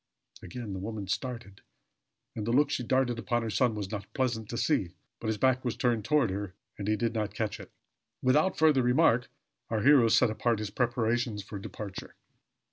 [0.41, 1.61] Again the woman started;
[2.35, 5.37] and the look she darted upon her son was not pleasant to see; but his
[5.37, 7.69] back was turned toward her, and he did not catch it.
[8.19, 9.29] Without further remark,
[9.69, 12.15] our hero set about his preparations for departure.